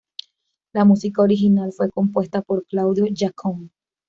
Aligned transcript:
La 0.73 0.83
música 0.83 1.21
original 1.21 1.73
fue 1.73 1.91
compuesta 1.91 2.41
por 2.41 2.65
Claudio 2.65 3.05
Jácome. 3.13 3.69